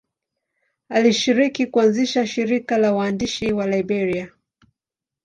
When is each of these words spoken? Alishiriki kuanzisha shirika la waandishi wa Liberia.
Alishiriki 0.89 1.65
kuanzisha 1.65 2.27
shirika 2.27 2.77
la 2.77 2.93
waandishi 2.93 3.53
wa 3.53 3.67
Liberia. 3.67 4.29